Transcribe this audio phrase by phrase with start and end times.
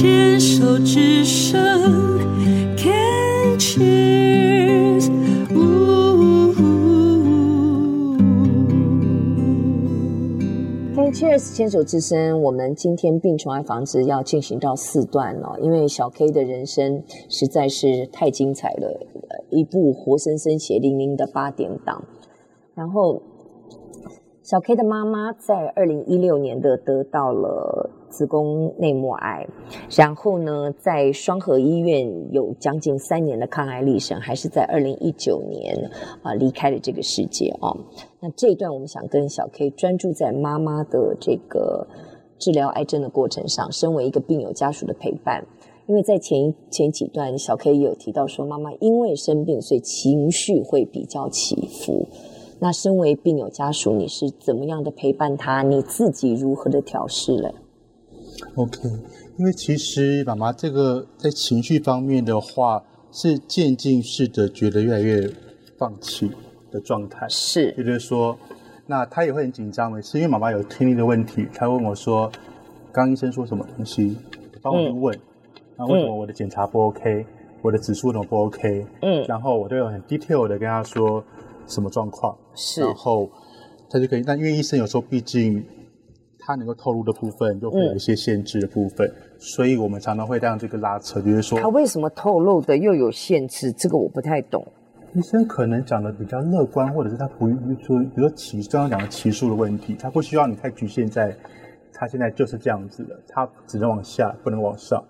[0.00, 1.58] 牵手之声
[2.76, 5.10] ，Can cheers，
[5.52, 6.52] 呜
[10.94, 12.40] ，Can cheers，牵手之声。
[12.40, 19.04] 我们今天病虫害防治要进行到四段了，因为小 K 的人生实在是太精彩了，
[19.50, 22.04] 一部活生生血淋淋的八点档，
[22.76, 23.20] 然后。
[24.48, 29.46] 小 K 的妈妈在二零一六年的得到了子宫内膜癌，
[29.94, 35.76] 然后呢，在双和医院有将近三年的抗癌历程，还是在二零一九年
[36.22, 37.76] 啊离开了这个世界啊。
[38.20, 41.86] 那这一段我们想跟小 K 专注在妈妈的这个
[42.38, 45.46] 治疗癌症的过程上，身为一个病友家属的陪伴，
[45.84, 52.08] 因为在前前几段小 K 也有提到说，妈妈因为生病，所以情绪会比较起伏。
[52.60, 55.62] 那身为病友家属，你是怎么样的陪伴他？
[55.62, 57.54] 你自己如何的调试嘞
[58.56, 58.80] ？OK，
[59.36, 65.30] 因为其实妈妈这个在情绪方面的话，是渐进式的，觉得越来越
[65.76, 66.32] 放弃
[66.72, 67.28] 的状态。
[67.28, 68.36] 是，也就是说，
[68.86, 72.28] 那他也会很紧张，是因为妈妈有听力的问题，他问我说
[72.90, 74.16] ：“刚医生说什么东西？”
[74.60, 75.16] 帮我问，
[75.76, 77.26] 那、嗯、为什么我的检查不 OK？、嗯、
[77.62, 78.84] 我的指数怎么不 OK？
[79.02, 81.22] 嗯，然后我都有很 detail 的跟他说。
[81.68, 82.36] 什么状况？
[82.54, 83.30] 是，然后
[83.88, 84.22] 他就可以。
[84.22, 85.64] 但因为医生有时候毕竟
[86.38, 93.70] 他能够透露的部分，就会有一些限制的部分，嗯、所以我们常常会让这个拉扯，就是说他为什么透露的又有限制？
[93.72, 94.66] 这个我不太懂。
[95.14, 101.34] 医生可能讲的比较乐观，或者是他不说，比如说期刚刚讲的期数的问题，他不需要你太局限在
[101.92, 105.02] 他现在就是这样子的，他只能往下，不能往上。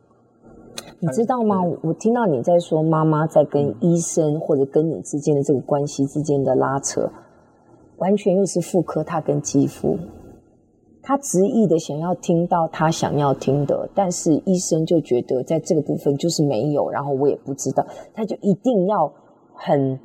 [1.00, 1.62] 你知道吗？
[1.82, 7.08] 我听到你在说妈妈在跟医生或者跟你之间的这个关系之间的拉扯，
[7.98, 9.96] 完全又是妇科，他跟肌肤，
[11.00, 19.12] 他执意的想要听到他想要听的，但是医生就觉得在这个部分就是没有，然后我也不知道，他就一定要
[19.55, 20.00] 很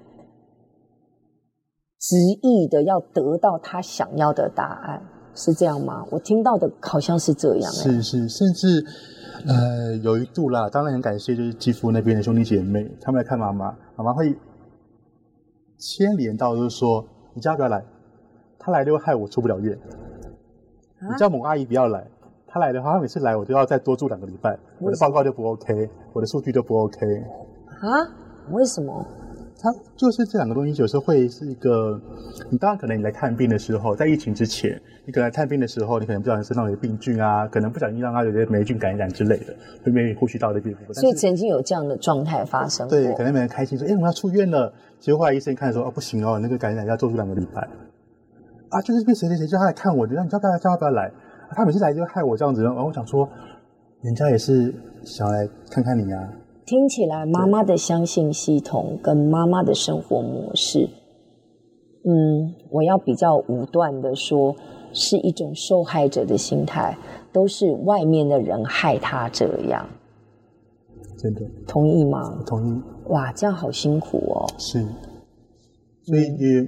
[2.00, 5.02] 执意的要得到他想要的答案，
[5.34, 6.06] 是这样吗？
[6.12, 8.86] 我听到的好像是这样，是是，甚至。
[9.48, 14.36] 呃，有一度啦，当然很感谢，就是继父那边的兄弟姐妹，他们来看妈妈，妈妈会
[15.78, 17.84] 牵连到，就是说，你叫他不要来，
[18.58, 19.78] 他来就会害我出不了院。
[21.00, 22.06] 啊、你叫某阿姨不要来，
[22.48, 27.06] 他来的话，他每次来我都要再多住两个礼拜，我的报告就不 OK，我的数据就不 OK。
[27.82, 28.08] 啊？
[28.52, 29.06] 为什么？
[29.60, 32.00] 它就是这两个东西，有时候会是一个。
[32.50, 40.76] 你当然可能你来看病的时候，在疫情之前，你可能来看病的时候，你可能不小心身上有病菌啊，可能不小心让它有些霉菌感染之类的，会没有呼吸道的病。
[40.94, 42.88] 所以曾经有这样的状态发生。
[42.90, 47.68] 对，可能没人开心说：“哎，我们要出院了。”结果后来医生看说：“哦，不行哦，那个感染要做出两个礼拜。”
[48.70, 51.12] 啊，就是被谁谁谁叫他来看我，的让你叫他叫他不要来。
[51.56, 53.30] 他每次来就害我这样子，然后我想说，
[54.02, 56.28] 人家也是想来看看你啊。
[56.66, 60.90] 听起来，妈妈的相信系统跟妈妈的生活模式，
[62.06, 64.56] 嗯，我要比较武断的说，
[64.94, 66.98] 是一种受害者的心态，
[67.34, 69.86] 都是外面的人害他这样。
[71.18, 72.42] 真的，同意吗？
[72.46, 72.82] 同意。
[73.08, 74.48] 哇，这样好辛苦哦。
[74.58, 74.86] 是，
[76.04, 76.68] 所以也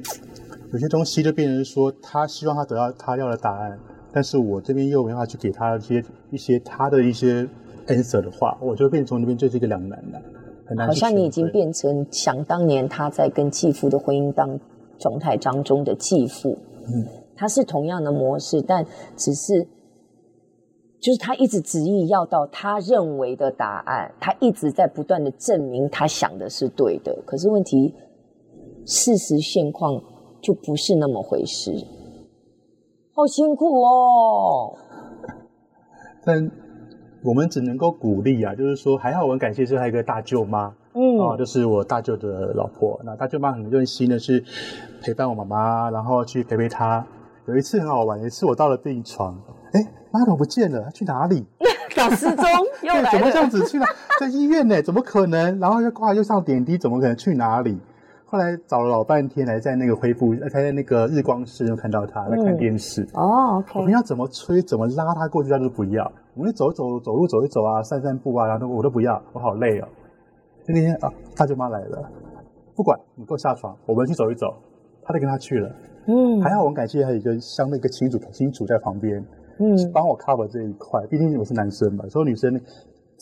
[0.74, 3.80] 有些东西就变成说，他希望他得到他要的答案，
[4.12, 7.48] 但是我这边又没办法去给他一些一些他的一些。
[7.88, 10.22] Answer 的话，我就变成那边就是一个两难的，
[10.66, 10.88] 很难。
[10.88, 14.60] 好像你已经变成想当年他在跟继父的婚姻当
[14.98, 16.58] 状态当中的继父，
[16.88, 18.86] 嗯，他是同样的模式，但
[19.16, 19.68] 只是
[21.00, 27.94] 就是他一直执意要到他认为的答案，他一直在不断的证明他想的是对的，可是问题
[28.86, 30.02] 事实现况
[30.42, 31.72] 就不是那么回事，
[33.14, 34.76] 好辛苦哦，
[36.26, 36.65] 但。
[37.26, 43.02] 我们只能够鼓励啊，就是说还好，我很感谢，是还有一个大舅妈，嗯，啊，就是我大舅的老婆。
[43.04, 44.44] 那大舅妈很用心的去
[45.02, 47.04] 陪伴我妈妈，然后去陪陪她。
[47.48, 49.36] 有一次很好玩，有一次我到了病床，
[49.74, 50.84] 哎，妈怎么不见了？
[50.84, 51.44] 她去哪里？
[51.98, 52.46] 搞失踪，
[52.84, 53.10] 又来了。
[53.12, 53.86] 怎么这样子去哪？
[54.20, 54.80] 在医院呢？
[54.84, 55.60] 怎么可能？
[55.60, 57.80] 然后又挂又上点滴，怎么可能去哪里？
[58.26, 63.08] 后来找了老半天，来在那个恢复，才在那个日光室又看到他在看电视。
[63.14, 63.80] 哦，OK。
[63.80, 66.12] 我们要怎么催，怎么拉他过去，他都不要。
[66.36, 69.88] 我们走走走路走一走啊，散散步啊，然后我都不要，我好累哦。
[70.66, 72.12] 就那天啊，大舅妈来了，
[72.76, 74.54] 不管你给我下床，我们去走一走，
[75.04, 75.72] 他就跟他去了。
[76.08, 79.26] 嗯，还好我们感谢还有一个相对一个亲属亲属在旁边，
[79.60, 81.02] 嗯，帮我 cover 这一块。
[81.08, 82.60] 毕竟我是男生嘛，所以女生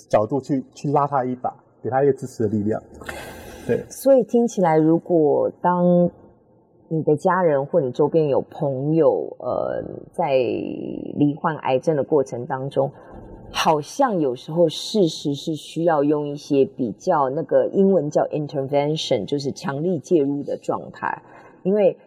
[0.10, 2.82] 角度去去拉他一把，给他一个支持的力量。
[3.68, 6.10] 对，所以听起来，如果当
[6.90, 12.92] 你的家人或你周边有朋友，呃，在罹患癌症的过程当中，
[13.52, 21.24] 好像有时候事实是需要用一些比较那个英文叫 intervention，就是强力介入的状态，
[21.64, 21.98] 因为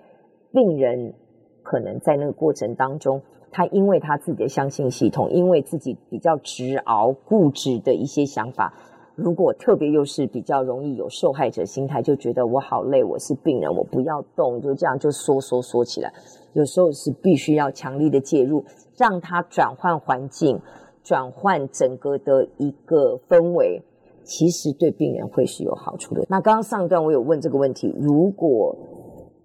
[0.52, 1.14] 病人
[1.62, 8.72] 可能在那个过程当中，他因为他自己的相信系统，因为自己比较执拗固执的一些想法，
[9.16, 16.12] 如果特别又是比较容易有受害者心态，就觉得我好累，我是病人，我不要动，就这样就缩缩缩起来，
[16.52, 18.64] 有时候是必须要强力的介入，
[18.96, 20.60] 让他转换环境。
[21.02, 23.80] 转换整个的一个氛围，
[24.24, 26.26] 其实对病人会是有好处的。
[26.28, 28.76] 那刚刚上段我有问这个问题，如果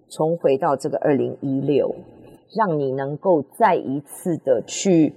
[0.10, 1.94] 重回到这个二零一六，
[2.58, 5.14] 让你能够再一次的去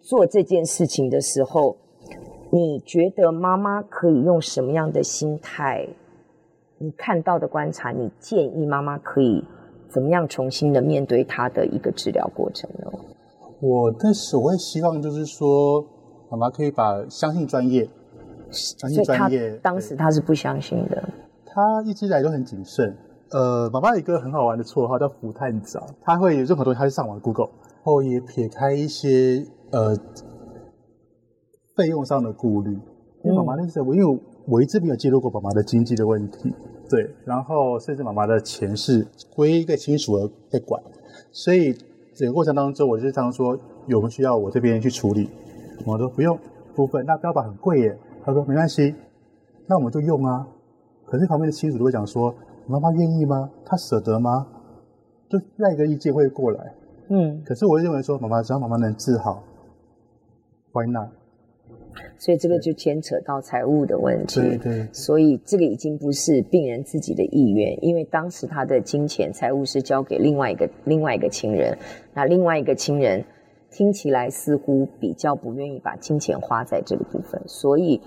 [0.00, 1.76] 做这件事情的时候，
[2.50, 5.88] 你觉得妈妈可以用什么样的心态？
[6.78, 9.44] 你看到的观察，你建议妈妈可以
[9.88, 12.90] 怎么样重新的面对她的一个治疗过程呢？
[13.60, 15.84] 我但是我会希望就是说，
[16.30, 17.88] 妈妈可以把相信专业，
[18.50, 19.56] 相信专业。
[19.62, 21.02] 当时她是不相信的，
[21.46, 22.94] 她一直以来都很谨慎。
[23.30, 29.96] 呃，妈妈有一个很好玩的绰号叫“福探长”，她会有任何东西，她就上网 Google，然后也撇开一些呃
[31.76, 32.78] 费用上的顾虑。
[33.22, 36.52] 因为妈妈那时候，我因为我一直没有介入过妈妈的经济的问题，
[36.88, 40.82] 对，然后甚至妈妈的钱是归一个亲属在管，
[41.32, 41.76] 所以。
[42.16, 45.28] 整个过程当中，我就常说有没有需要我这边去处理，
[45.84, 46.38] 我说不用
[46.76, 47.98] 部分，那标靶很贵耶。
[48.24, 48.94] 他说没关系，
[49.66, 50.46] 那我们就用啊。
[51.06, 52.32] 可是旁边的亲属都会讲说，
[52.68, 53.50] 妈妈愿意吗？
[53.66, 54.46] 她舍得吗？
[55.28, 56.72] 就那一个意见会过来。
[57.08, 57.42] 嗯。
[57.44, 59.42] 可是我认为说，妈妈只要妈妈能治好
[60.70, 61.08] ，Why not？
[62.18, 64.88] 所以这个就牵扯到财务的问题，对对。
[64.92, 71.76] 所以这个已经不是病人自己的意愿，因为当时他的金钱财务是交给另外一个另外一个亲人，
[72.14, 73.24] 那另外一个亲人
[73.70, 78.00] 听起来似乎比较不愿意把金钱花在这个部分，所以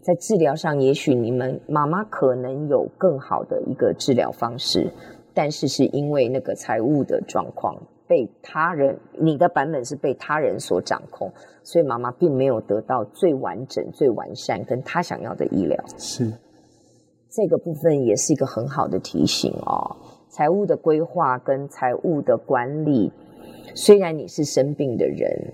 [0.00, 4.90] 在治疗上，也许你们妈妈可能有更好的一个治疗方式，
[5.32, 7.76] 但是是因为那个财务的状况。
[8.06, 11.32] 被他人，你的版本是被他人所掌控，
[11.62, 15.82] 所以妈妈并没有得到最完整、最完善跟她想要的医疗。
[15.96, 16.32] 是，
[17.30, 19.96] 这个部分也是一个很好的提醒哦。
[20.28, 23.12] 财务的规划跟财务的管理，
[23.74, 25.52] 虽然你是生病的人，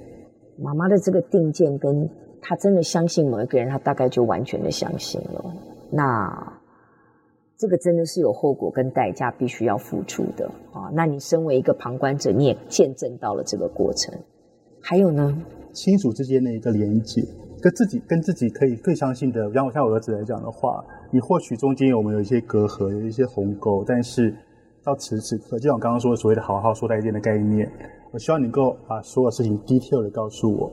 [0.58, 2.08] 妈妈的这个定见跟
[2.40, 5.44] 她真的相信某一个人，她大概就完全的相信了。
[5.90, 6.57] 那。
[7.58, 10.88] 这个真的是有后果跟代价，必须要付出的啊！
[10.94, 14.16] 那你身为一个旁观者，你也见证到了这个过程。
[14.80, 15.36] 还有呢，
[15.72, 17.20] 亲属之间的一个连接，
[17.60, 24.32] 跟自己跟自己可以更相信的，像我像我儿子来讲的话，你或许中间我们有一些隔阂，有一些鸿沟，但是
[24.84, 27.68] 到此时此刻，就像我刚刚说的所谓的“好好说再见”的概念，
[28.12, 30.70] 我希望你能够把所有事情 detail 的告诉我，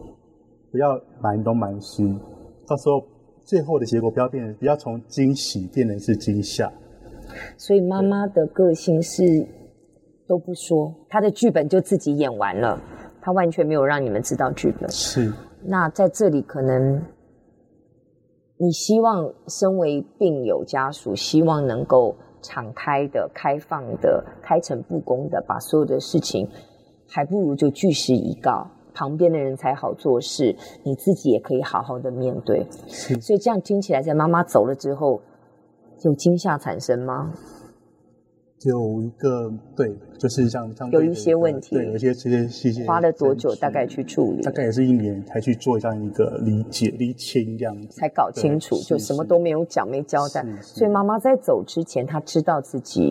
[0.71, 2.03] 不要瞒东瞒西，
[2.67, 3.03] 到时候。
[3.45, 6.69] 最后的结果不要变成，不要从惊喜变成是惊吓。
[7.57, 9.23] 所以妈妈的个性是
[10.27, 12.81] 都不说，她的剧本就自己演完了，
[13.21, 14.89] 她完全没有让你们知道剧本。
[14.89, 15.31] 是。
[15.63, 17.01] 那在这里可能，
[18.57, 26.47] 你希望身为病友家属，希望能够敞开的、开放的、开诚布公的把所有的事情，
[27.07, 28.67] 还不如就据实以告。
[28.95, 32.65] 旁边的人才好做事，你自己也可以好好的面对。
[32.87, 35.21] 所以这样听起来，在妈妈走了之后，
[36.01, 37.33] 有惊吓产生吗？
[38.63, 42.83] 有一个对，就是像像有一些问题，对，有一些这些细节。
[42.85, 43.53] 花了多久？
[43.55, 44.41] 大概去处理？
[44.41, 50.43] 大概也是一年才去做这样一个理解、理清这样子，才搞清楚，就什么都没有讲、没交代。
[50.63, 53.03] 所以妈妈在走之前，她知道自己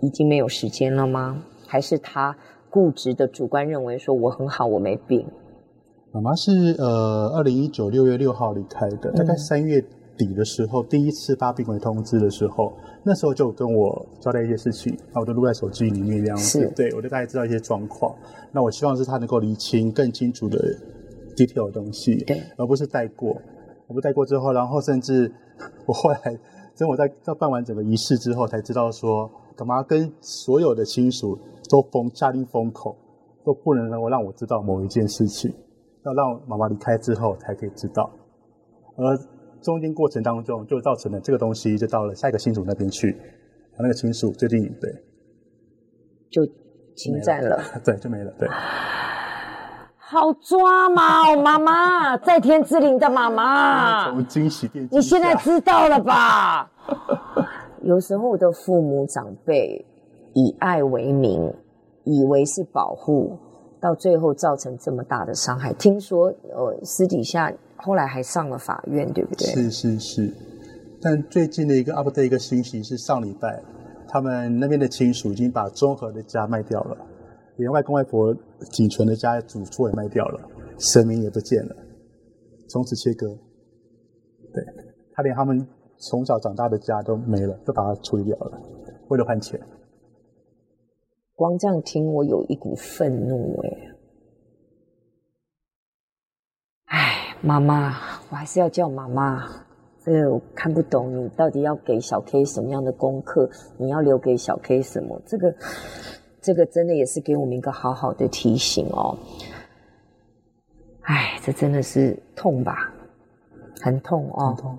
[0.00, 1.42] 已经没有时间了吗？
[1.66, 2.36] 还是她？
[2.70, 5.26] 固执的主观认为说我很好，我没病。
[6.12, 9.84] 妈妈是呃，二零一九六月六号离开的，大概三月
[10.16, 12.72] 底的时候，第一次发病危通知的时候，
[13.04, 18.14] 那时候就跟我交代一些事情，那我就录在手机里面这样子，对，我就大概知道一些状况。
[18.50, 20.58] 那我希望是他能够厘清更清楚的
[21.36, 23.36] detail 的东西，对，而不是带过。
[23.86, 25.30] 我不带过之后，然后甚至
[25.86, 26.18] 我后来
[26.76, 31.38] 等我在在办完整个仪式之后，才知道说，干嘛跟所有的亲属。
[31.70, 32.96] 都封下令封口，
[33.44, 35.54] 都不能能够让我知道某一件事情，
[36.02, 38.10] 要让妈妈离开之后才可以知道。
[38.96, 39.14] 而
[39.60, 43.14] 中间过程当中，就造成了这个东西就到了下一个亲属那边去，
[43.78, 44.90] 那个亲属最近对，
[46.30, 46.42] 就
[46.96, 48.48] 侵占了， 对，就没了，对。
[49.98, 56.70] 好抓嘛，妈妈， 在天之灵的妈妈，从惊喜变，你现在知道了吧？
[57.88, 59.84] 有时候的父母长辈。
[60.34, 61.52] 以爱为名，
[62.04, 63.36] 以为是保护，
[63.80, 65.72] 到最后造成这么大的伤害。
[65.72, 69.48] 听说，呃，私底下后来还上了法院，对不对？
[69.48, 70.32] 是是是。
[71.00, 73.60] 但最近的一个 update 一个信息是上礼拜，
[74.06, 76.96] 他们那边的亲属已经把中和的家卖掉了，
[77.56, 78.32] 连外公外婆
[78.70, 80.40] 仅存的家祖厝也卖掉了，
[80.78, 81.74] 神明也不见了，
[82.68, 83.26] 从此切割。
[84.52, 84.62] 对，
[85.14, 85.66] 他连他们
[85.98, 88.60] 从小长大的家都没了，都把它处理掉了，
[89.08, 89.60] 为了换钱。
[91.34, 93.70] 光这样听，我有一股愤怒哎！
[96.86, 97.96] 哎，妈妈，
[98.30, 99.46] 我还是要叫妈妈。
[100.00, 103.50] 这个我看不懂，你到底要给小 K 什么样的功课？
[103.76, 105.20] 你要留给小 K 什么？
[105.26, 105.54] 这个，
[106.40, 109.18] 这个真的也是给我们一个好好的提醒哦。
[111.02, 112.92] 哎，这真的是痛吧？
[113.80, 114.46] 很痛哦。
[114.48, 114.78] 很痛。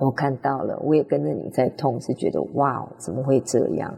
[0.00, 3.96] 我看到了，我也跟着你在痛，是觉得哇，怎么会这样？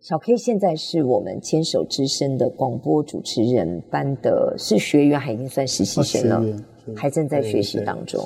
[0.00, 6.44] 小 K 现在是我们牵手之声的广播主持人班的，是学员还已经算实习生了，
[6.94, 8.24] 还正在学习当中。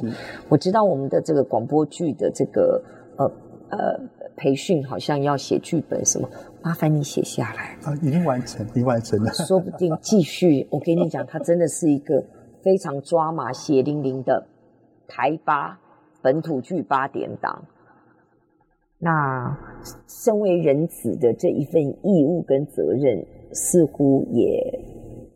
[0.51, 2.83] 我知道我们的这个广播剧的这个
[3.17, 3.25] 呃
[3.71, 4.01] 呃
[4.37, 6.29] 培训好像要写剧本什么，
[6.61, 10.67] 麻烦你写下来啊，已经完成，已经完成了，说不定继续。
[10.69, 12.23] 我跟你讲，他真的是一个
[12.63, 14.47] 非常抓马、血淋淋的
[15.09, 15.80] 台八
[16.23, 17.65] 本土剧八点档。
[18.99, 19.57] 那
[20.07, 24.79] 身为人子的这一份义务跟责任，似乎也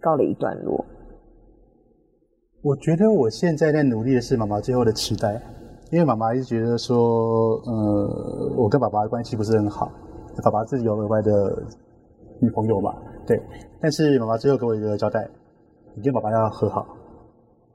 [0.00, 0.84] 告了一段落。
[2.60, 5.40] 我觉得我现在在努力的是妈妈最后的期待，
[5.90, 9.90] 因为妈妈一直觉得说，呃，我跟爸爸的关系不是很好，
[10.42, 11.62] 爸爸自己有额外的
[12.40, 12.94] 女朋友嘛，
[13.26, 13.40] 对。
[13.80, 15.26] 但是妈妈最后给我一个交代，
[15.94, 16.86] 你跟爸爸要和好，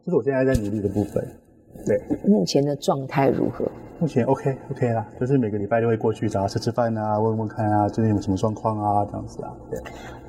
[0.04, 1.28] 这是我现在在努力的部分。
[1.86, 3.66] 对，目前的状态如何？
[4.00, 9.54] 目前 OK OK 啦，就是每个礼拜都会过去找他吃吃饭啊，问问看啊，最近有什么状况啊，这样子啊。
[9.70, 9.80] 对，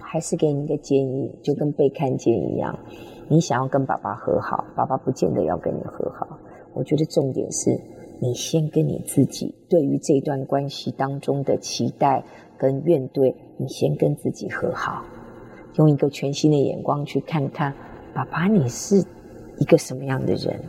[0.00, 2.76] 还是给你一个建议，就跟被看见一样，
[3.28, 6.38] 你想要跟爸爸和好，爸爸不见得要跟你和好。
[6.74, 7.80] 我觉得重点是
[8.20, 12.24] 你先跟你自己对于这段关系当中的期待
[12.58, 15.04] 跟怨怼，你先跟自己和好，
[15.76, 17.72] 用一个全新的眼光去看看
[18.12, 19.04] 爸爸，你是
[19.58, 20.60] 一个什么样的人，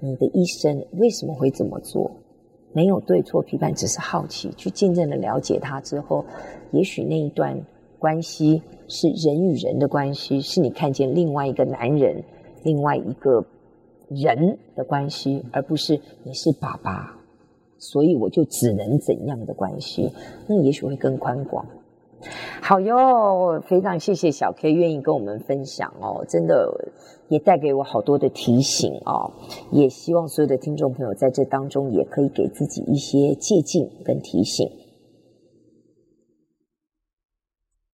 [0.00, 2.10] 你的一生为什么会这么做。
[2.72, 6.24] 没有对错批判，只是好奇，去真正的了解他之后，
[6.72, 7.58] 也许那一段
[7.98, 12.22] 关系是人与人的关系，是你看见另外一个男人、
[12.64, 13.42] 另外一个
[14.10, 17.18] 人的关系，而不是你是爸爸，
[17.78, 20.12] 所以我就只能怎样的关系，
[20.46, 21.64] 那也许会更宽广。
[22.68, 26.90] 好哟，非常谢谢小 K 愿意跟我们分享哦，真的
[27.28, 29.30] 也带给我好多的提醒哦，
[29.70, 34.68] 也希望所有的听众朋友在这当中也可以给自己一些借鉴跟提醒。